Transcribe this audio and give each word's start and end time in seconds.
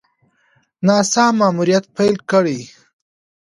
ناسا 0.85 1.23
ماموریت 1.39 1.85
پیل 1.95 2.15
کړی. 2.31 2.59